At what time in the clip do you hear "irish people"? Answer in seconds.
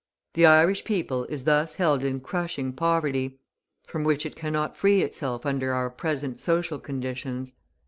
0.47-1.25